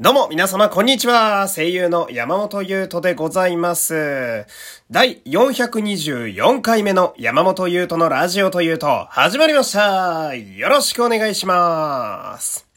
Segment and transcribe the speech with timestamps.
[0.00, 1.48] どうも、皆様、こんにちは。
[1.48, 4.46] 声優の山本優斗でございます。
[4.92, 10.36] 第424回目の山本優斗のラジオというと、始まりました。
[10.36, 12.67] よろしくお願いします。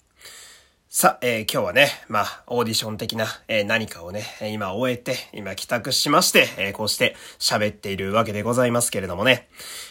[0.93, 9.47] さあ、えー今日はね、まあ、オーディション的な、えー何かをね、今終えて、今帰宅しまして、えーこうして喋っているわけでございますけれどもね。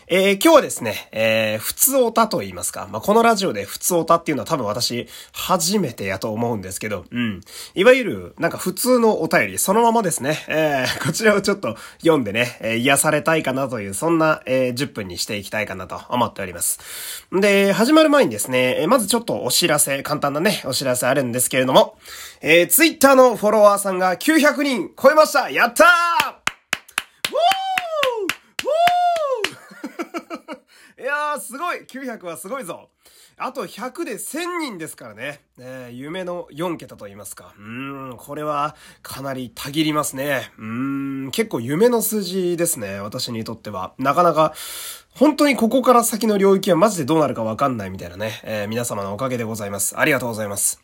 [0.08, 7.40] えー今日はですね、えー普通オタと言いますか、まあ、このラジオで普通オタっていうのは多分私、初めてやと思うんですけど、うん。
[7.74, 16.78] いわゆる、なんか普通のお便り、そのままですね、えーこちらをちょっと読んでね、え癒されたいかなという、そんな、えー10分にしていきたいかなと思っております。
[17.32, 21.98] で、始まる前にですね、まずちょっとお知らせ、簡単なね、お知らせあるんですけれども、
[22.40, 26.40] えー、ツイッターのフォロワーさんが900人超えましたやったー
[31.02, 32.90] いやー、すごい !900 はすごいぞ
[33.42, 35.40] あと100で1000人ですからね。
[35.56, 37.54] ねえ夢の4桁と言いますか。
[37.58, 40.52] うーん、これはかなりたぎりますね。
[40.58, 43.00] うーん、結構夢の数字ですね。
[43.00, 43.94] 私にとっては。
[43.96, 44.52] なかなか、
[45.14, 48.42] 本当にここから先の領域はマジでどうなるかわかんないみたいなね。
[48.44, 49.98] えー皆様のおかげでございます。
[49.98, 50.82] ありがとうございます。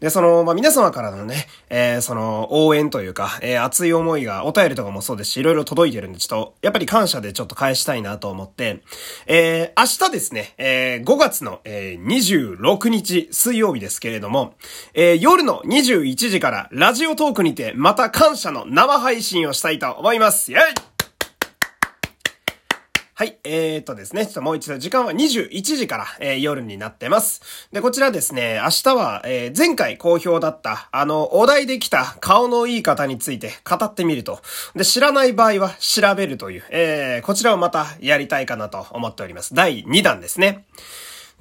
[0.00, 8.82] で、その、まあ、皆様からのね、えーその、応援というか、えー熱い思いが、お便りとかもそうですし、いろいろ届いてるんで、ちょっと、やっぱり感謝でちょっと返したいなと思って、
[9.26, 14.54] えー明日ですね、えー5月の、えー26日水曜日ですけれども、
[14.94, 20.50] えー夜の21時から、ラジオトークにて、また感謝の生配信をしたいと思います。
[20.50, 20.91] イェイ
[23.14, 27.68] はい、えーっとですね、ちょっともう一度、時間は21時から、えー夜になってます。
[27.70, 34.40] で、こちらですね、明日は、えー前回好評だった、あの、お題で来た顔のいい方について語ってみると。
[34.74, 39.54] で、知らない場合は調べるという、えーこちらをまたやりたいかなと思っております。
[39.54, 40.64] 第2弾ですね。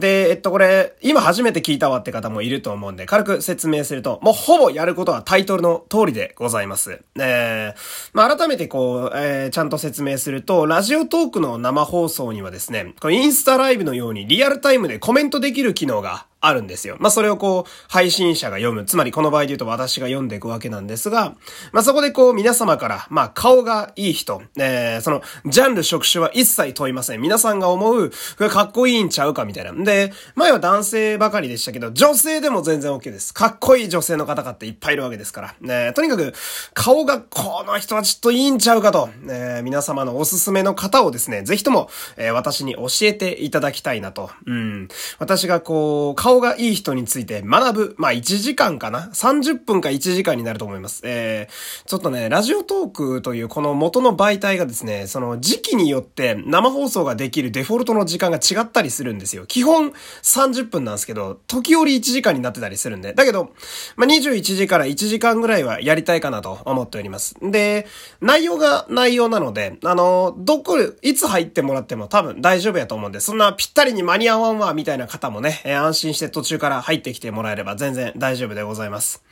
[0.02, 7.02] で、えっと、これ、今初めて聞いたわって方もいると思うんで、軽く説明すると、もうほぼやることはタイトルの通りでございます。
[7.16, 7.75] えー、
[8.11, 16.97] まあ、改めてこう、えー、ちゃんと説明すると、ラジオトークの生放送にはですね、これインスタライブのようにリアルタイムでコメントできる機能があるんですよ。
[17.00, 18.84] まあ、それをこう、配信者が読む。
[18.85, 21.35] つまりこの場合で言うと私が読んでいくわけなんですが、
[21.72, 27.22] まあ、そこでこう、皆様から、まあ、顔がいい人、えー、その、ジャンル職種は一切問いません。
[27.22, 29.72] 皆さんが思う、これかっこいいんちゃうかみたいな。
[29.72, 33.34] で、前は男性ばかりでしたけど、女性でも全然 OK です。
[33.34, 35.56] かっこいい女性の方々っていっぱいいるわけですから。
[35.62, 36.34] ね、とにかく、
[36.73, 44.31] 顔が、この人はちょっといいんちゃうかと、ね、皆様のおすすめの方をですね、ぜひとも、えー私に教えていただきたいなと。
[44.47, 44.88] うん。
[45.19, 51.02] 私がこう、顔がいい人について学ぶ、まあ1時間かな ?30 分か1時間になると思います。
[51.03, 59.46] えー、ちょっとね、ラジオトークというこの元の媒体がですね、その時期によって生放送ができるデフォルトの時間が違ったりするんですよ。
[59.46, 59.91] 基本
[60.24, 63.14] 30分なんですけど、時折1時間になってたりするんで。
[63.14, 63.52] だけど、
[63.97, 67.36] まあ21時から1時間ぐらいはやりたいかなと思っております。
[67.41, 67.88] で、
[68.22, 79.24] 内容が内容なので、あの、どこ、いつ入ってもらっても多分大丈夫やと思うんで、そんなぴったりに間に合わんわ、みたいな方もね、安心して途中から入ってきてもらえれば全然大丈夫でございます。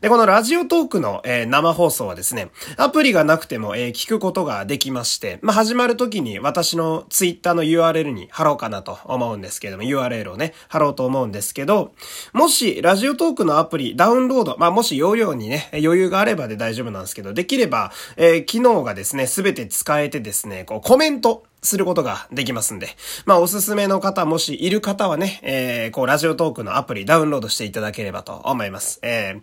[0.00, 11.92] で、このラジオトークの、えー生放送はですね、アプリがなくても、えー聞くことができまして、まあ、始まる時に私のツイッターの URL に貼ろうかなと思うんですけども、URL をね、貼ろうと思うんですけど、
[12.32, 22.88] もし、ラジオトークのアプリダウンロード、まあ、もし容量にね、余裕があればで大丈夫なんですけど、できれば、えー機能がですね、すべて使えてですね、こう、コメント、することができますんで。
[23.24, 28.98] まあ、おすすめの方、もしいる方はね、えー、こう、ラジオトークのアプリダウンロードしていただければと思います。
[29.02, 29.40] え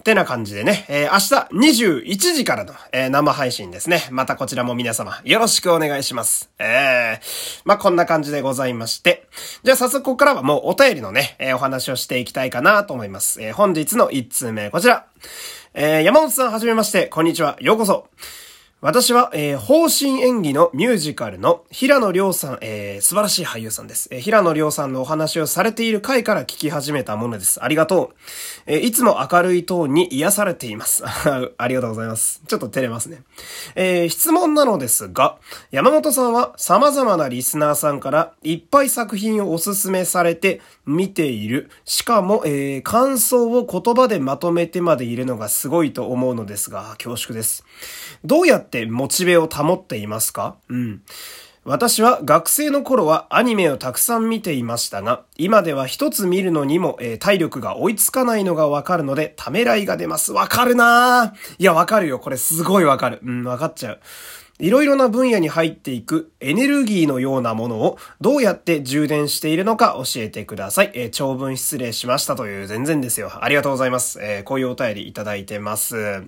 [0.00, 4.06] ー、てな感じでね、えー、明日21時からの、えー生配信ですね。
[4.10, 6.50] またこちらも皆様、よろしくお願いします。
[6.58, 9.28] えー、まあ、こんな感じでございまして。
[9.62, 13.42] じゃあ早速ここからはもうお便りのね、えーお話をしていきたいかなと思います。
[13.42, 15.06] えー、本日の1通目、こちら。
[15.74, 18.08] えー、山本さんはじめまして、こんにちは、ようこそ。
[18.82, 24.08] 私は、えー、方針演技のミュージカルの平野亮さん、えー、素晴らしい俳優さんです。
[24.10, 27.62] えー、平野亮さんのお話をされている回から聞き始めたものです。
[27.62, 28.16] ありがとう。
[28.64, 31.04] えー、いつも明るいトーンに癒されています。
[31.04, 32.40] ありがとうございます。
[32.48, 33.22] ちょっと照れますね。
[33.74, 35.36] えー、質問なのですが、
[35.70, 41.68] 山本さんは様々なリスナーさんからいっぱい作品をおすすめされて見ている。
[41.84, 47.62] しかも、えー、感想を言葉でまとめてまでいるのがすごいと思うのですが、恐縮です。
[48.24, 50.54] どうやってってモチベを保っていますか？
[50.68, 51.02] うん。
[51.64, 60.32] 私は学生の頃はアニメをたくさん見ていましたが、今では一つ見るのにも、えー体力が追いつかないのがわかるので、ためらいが出ます。
[60.32, 62.18] わかるなぁいや、わかるよ。
[62.20, 63.18] これすごいわかる。
[63.24, 64.00] うん、わかっちゃう。
[64.58, 70.92] いろいろな分野に入っていくエネルギーのようなものをどうやって充電しているのか教えてください。
[70.94, 73.30] えー、長文失礼しましたという全然ですよ。
[73.42, 74.18] ありがとうございます。
[74.22, 76.24] えー、こういうお便りいただいてます。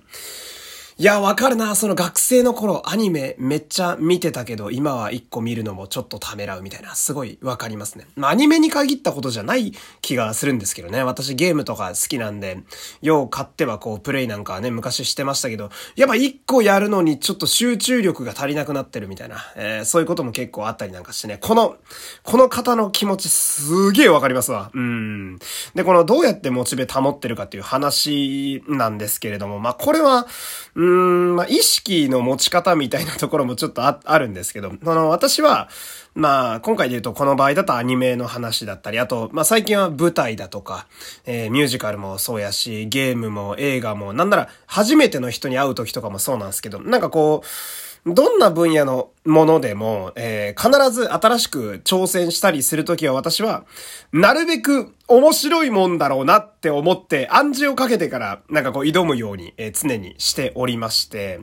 [0.99, 1.73] いや、わかるな。
[1.73, 8.05] その学生の頃、アニメめっちゃ見てたけど、今は一個見るのもちょっとためらうみたいな、すごいわかりますね。
[8.15, 11.01] まあ、アニメに限ったことじゃない気がするんですけどね。
[11.01, 12.59] 私ゲームとか好きなんで、
[13.01, 21.39] よう買ってはこう、プレイなんかね、昔してましたけど、やっぱ一個やるのにちょっと集中力が足りなくなってるみたいな、えー、そういうことも結構あったりなんかしてね。
[21.41, 21.75] この、
[22.21, 24.69] この方の気持ちすげえわかりますわ。
[24.71, 25.39] うん。
[25.73, 30.27] で、このどうやってモチベ保ってるかっていう話なんですけれども、まあ、これは、
[30.75, 35.69] うーん、まあ、意識の持ち方みたいなところもちょっとあ、あるんですけど、あの、私は、
[36.15, 40.87] まあ、今回で言うとこの場合だとアニメの話だったり、あと、まあ最近は舞台だとか、
[41.25, 53.65] えー、ミュージカルもそうやし、ゲームも映画も、なんなら初めての人に会う時とかもそうなんですけど、なんかこう、どんな分野のものでも、えー、必ず新しく挑戦したりするときは私は、
[54.11, 61.41] なるべく面白いもんだろうなって思って暗示をかけてからなんかこう挑むように、えー、常にしておりまして。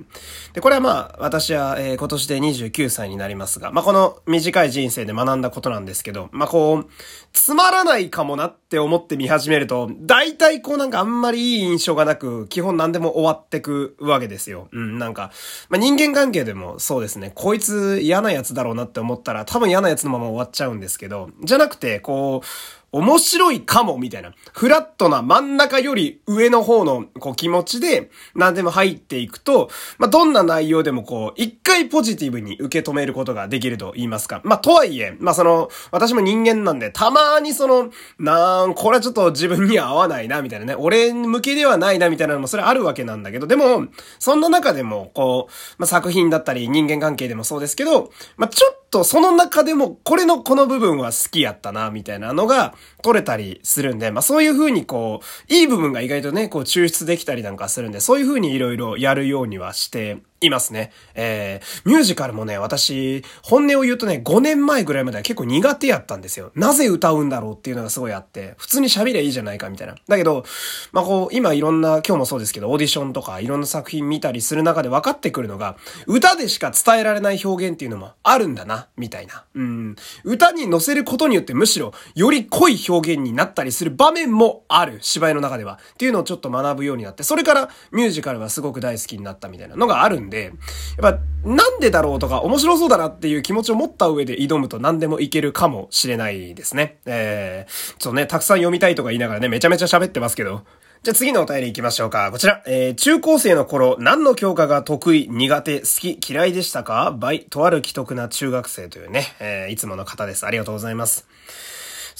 [0.54, 6.86] で、これはまあ私は、えー、今年で29歳になりますが、まあこの短い人生で学んだことなんですけど、まあこう、
[7.32, 14.68] つまらないかもなって思って見始めると、大体こうなんかあんまりいい印象がなく、基本何でも終わってくわけですよ。
[14.72, 15.32] うん、なんか、
[15.68, 17.69] まあ人間関係でもそうですね、こいつ
[18.00, 22.46] 嫌なやつだろうなって思ったら多分嫌なやつのまま終わっちゃうんですけど、じゃなくて、こう、
[22.92, 24.32] 面白いかも、みたいな。
[24.52, 34.40] フラットな真ん中より上の方の、こう、気持ちで、何でも入っていくと、まあ、どんな内容でもこう、一回ポジティブに受け止めることができると言いますか。
[34.42, 40.74] まあ、とはいえ、まあ、その、私も人間なんで、たまにその、なーん、これはちょっと自分には合わないな、みたいなね。
[40.74, 43.86] 俺向けではないな、みたいなのもそれあるわけなんだけど、でも、
[44.18, 60.90] そんな中でも、こう、まあ、作品だったり、人間関係でもそうですけど、まあ、ちょっとその中でも、これのこの部分は好きやったな、みたいなのが取れたりするんで、まあそういう風にこう、いい部分が意外とね、こう抽出できたりなんかするんで、そういう風にいろいろやるようにはしていますね。
[61.14, 66.50] えー、ミュージカルもね、私、本音を言うとね、5年前ぐらいまでは結構苦手やったんですよ。
[66.54, 69.96] なぜ歌うんだろうっていうのがすごいあって、普通に喋りゃいいじゃないかみたいな。
[70.08, 70.44] だけど、
[70.92, 75.76] まあ、こう、今いろんな、今日もそうですけど、オーディションとかいろんな作品見たりする中で分かってくるのが、
[76.06, 79.44] 歌でしか伝えられない表現っていうのもあるんだな、みたいな。
[79.54, 79.96] うん。
[80.24, 85.78] 歌に乗せることによってむしろ、より濃い表現になったりする場面もある、芝居の中では。
[85.94, 90.52] っていうのをちょっと学ぶようになって、それからミュージカルはすごく大好きになったみたいなのがあるんで、で、
[91.00, 96.98] やっぱ、なんでだろうとか、面白そうだなっていう気持ちを持った上で挑むと何でもいけるかもしれないですね。
[97.04, 100.62] えー、ちょっとね、たくさん読みたいとか言いながらね、めちゃめちゃ喋ってますけど。
[101.02, 102.30] じゃあ次のお便り行きましょうか。
[102.30, 102.62] こちら。
[102.66, 105.86] えー、中高生の頃、何の教科が得意、苦手、好
[106.18, 107.16] き、嫌いでしたか？
[107.18, 110.44] バイ、とある既得な中学生というね、えー、いつもの方です。
[110.44, 111.26] ありがとうございます。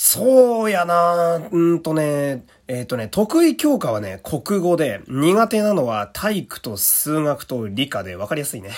[0.02, 8.70] そうやなうんとね、えっ、ー、とね、得意教科はね、国語で、苦手なのは体育と数学と理科で分かりやすいね。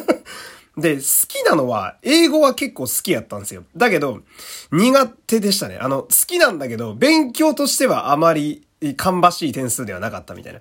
[0.78, 3.64] で、好きなのは、英語は結構好きやったんですよ。
[3.76, 4.20] だけど、
[4.72, 5.76] 苦手でしたね。
[5.78, 10.60] あの、好きなんだけど、勉強としてはあまり芳しい点数ではなかったみたいな。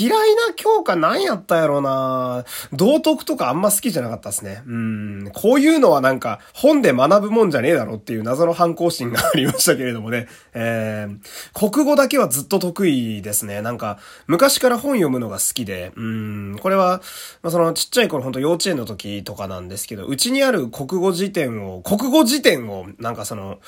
[0.00, 4.62] 嫌いな教科何やったやろうな道徳とかあんま好きじゃなかったですね。
[4.66, 5.30] うん。
[5.34, 10.26] こういうのはなんか本で学ぶもんじゃねえだろっていう謎の反抗心がありましたけれどもね。
[10.54, 13.60] えー、国語だけはずっと得意ですね。
[13.60, 16.58] なんか昔から本読むのが好きで、うん。
[16.60, 17.02] これは、
[17.42, 23.58] まあ、そのちっちゃい頃ほんと幼稚園の時とかなんですけど、うちにある国語辞典を、国語辞典をなんかその、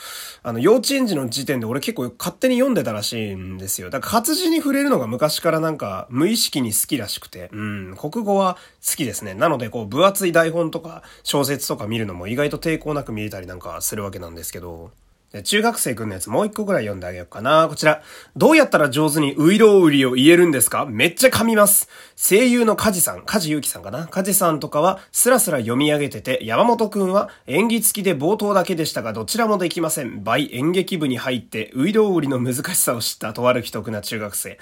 [0.42, 3.81] あの幼稚園児の辞典で俺結構勝手に読んでたらしいんですよ。
[3.90, 9.34] だから活字に触れるのが昔からなんか無意識に好きらしくて、うん、国語は好きですね。
[9.34, 14.90] なのでこう分厚い台本とか小説とか見るのも意外と抵抗なく見れたりなんかするわけなんですけど、
[15.44, 17.66] 中学生くんのやつもう一個ぐらい読んであげようかな。
[17.68, 18.02] こちら。
[18.36, 20.84] どうやったら上手にウイロウリを言えるんですか？
[20.86, 21.88] めっちゃ噛みます。
[22.16, 24.06] 声優のカジさん、カジユキさんかな？
[24.08, 30.22] カジさんとかはスラスラ読み上げてて、山本くんは演技付きで冒頭だけでしたが、どちらもできません。
[30.22, 34.58] 倍演劇部に入ってウイロウリの難しさを知ったとある既得な中学生。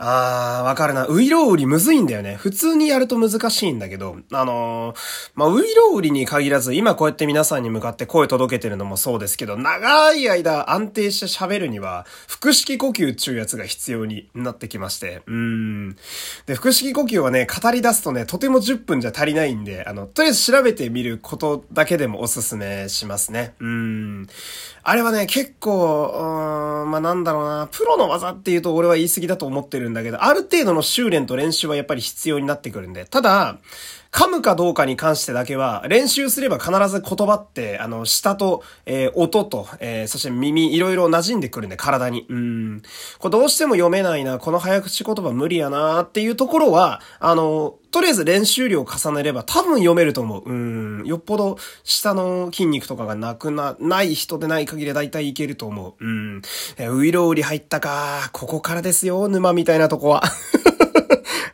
[0.00, 1.08] あー、わかるな。
[1.08, 2.36] ウイロウリむずいんだよね。
[2.36, 4.96] 普通にやると難しいんだけど、あのー、
[5.34, 12.06] まあ、ウイロウリに限らず、今こうやって皆さんに向かって声届けてるのもそうですけど、長い間安定して喋るには、
[12.40, 15.96] 腹式呼吸っていうやつが必要になってきまして、うん。
[16.46, 23.54] で、腹式呼吸はね、語り出すとね、とても10分じゃ足りないんで、あの、とりあえず調べてみることだけでもおすすめしますね。
[23.60, 24.26] うん。
[24.82, 33.58] あれはね、結構、うん、まあ、なんだろうな、プロの技っていうと俺は言い過ぎだと思ってるんだけど、ある程度の修練と練習はやっぱり必要になってくるんで、ただ、
[34.10, 42.26] 噛むかどうかに関してだけは、練習すれば必ず言葉って、あの、舌と、えー、音と、えー、そして耳、いろいろ馴染んでくるんで、体に。
[42.28, 42.82] うん。
[43.18, 50.50] これどうしても読めないな、この早口言葉無理やなっていうところは、あの、とりあえず練習量重ねれば多分読めると思う。
[50.50, 51.06] うん。
[51.06, 56.04] よっぽど下の筋肉とかがなくな、ない人でない限りだいたいいけると思う。
[56.04, 56.42] うん。
[56.76, 58.30] えウイロウリ入ったか。
[58.32, 60.22] ここからですよ、沼みたいなとこは。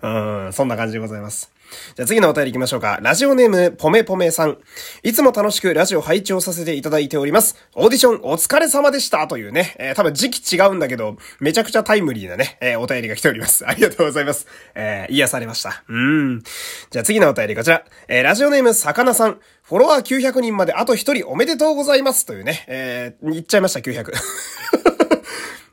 [0.05, 1.51] うん、そんな感じでございます。
[1.97, 2.99] じゃあ次のお便り行きましょうか。
[3.01, 4.59] ラジオネーム、ぽめぽめさん。
[5.03, 7.57] いつも楽しくラジオ拝聴させていただいております。
[7.75, 13.65] オーディションお疲れ様でしたというね、えー、多分時期違うんだけど、めちゃくちゃタイムリーなね、えー、お便りが来ております。
[13.67, 14.47] ありがとうございます。
[14.75, 15.83] えー、癒されました。
[15.89, 16.43] うん。
[16.91, 17.83] じゃあ次のお便りこちら。
[18.09, 19.41] えー、ラジオネーム、さかなさん。
[19.63, 24.13] フォロワー900人まであと1人おめでとうございますというね、えー、言っちゃいました、900。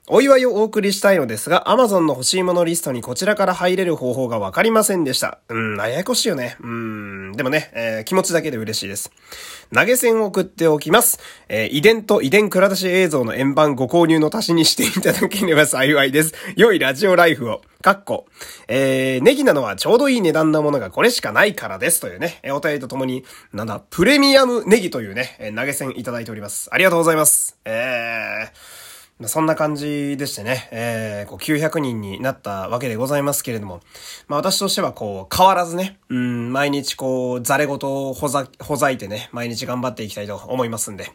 [0.07, 5.37] お祝いをお送りしたいのですが、Amazon の欲しいものリストにこちらから入れる方法がわかりませんでした。
[5.47, 6.57] うん、ややこしいよね。
[6.59, 9.11] うん、でもね、えー、気持ちだけで嬉しいです。
[9.73, 11.19] 投げ銭を送っておきます。
[11.49, 16.33] えー、遺伝と遺伝蔵出し映像の円盤ご購入の足しにしていただければ 幸いです。
[16.55, 17.61] 良いラジオライフを。
[17.83, 18.25] かっこ。
[18.67, 22.01] えー、ネギなのはちょうどいい値段なものがこれしかないからです。
[22.01, 26.69] というね、えー、お便りとともに、なんだ、プレミアムネギというね、えー、投げ銭いただいております。
[26.71, 27.55] ありがとうございます。
[27.65, 28.80] えー、
[29.27, 33.81] そんな感じでしてね、えー、こう900人になったわけでございますけれども、
[34.27, 41.11] まあ私としてはこう変わらずね、うん、毎日こう、ざれ言をほざ、ほざいてね、毎日頑張っていきたいと思いますんで、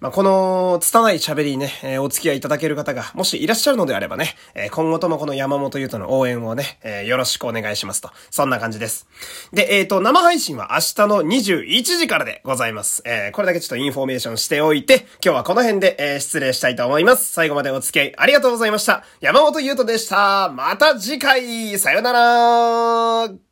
[0.00, 8.10] まあこの、拙い喋りにね、えー、お付き合いいただける方が、もしいらっしゃるのであればね、えー、今後ともこの山本優斗の応援をね、えー、よろしくお願いしますと。
[8.30, 9.06] そんな感じです。
[9.52, 13.02] で、えっ、ー、と、生配信は明日の21時からでございます。
[13.04, 17.32] えー、これだけちょっとインフォメーションしておいて、今日はこの辺で、えー、失礼したいと思います。
[17.36, 19.04] 最後までお付き合いありがとうございました。
[19.20, 20.48] 山本優斗でした。
[20.48, 23.45] また次回、さよなら